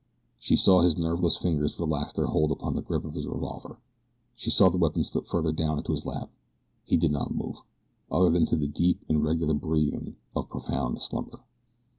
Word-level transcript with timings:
She 0.39 0.55
saw 0.55 0.81
his 0.81 0.97
nerveless 0.97 1.37
fingers 1.37 1.79
relax 1.79 2.11
their 2.11 2.25
hold 2.25 2.49
upon 2.51 2.73
the 2.73 2.81
grip 2.81 3.05
of 3.05 3.13
his 3.13 3.27
revolver. 3.27 3.77
She 4.35 4.49
saw 4.49 4.67
the 4.69 4.79
weapon 4.79 5.03
slip 5.03 5.27
farther 5.27 5.51
down 5.51 5.77
into 5.77 5.91
his 5.91 6.07
lap. 6.07 6.31
He 6.83 6.97
did 6.97 7.11
not 7.11 7.35
move, 7.35 7.57
other 8.11 8.31
than 8.31 8.47
to 8.47 8.55
the 8.55 8.67
deep 8.67 9.05
and 9.07 9.23
regular 9.23 9.53
breathing 9.53 10.15
of 10.35 10.49
profound 10.49 10.99
slumber. 11.03 11.41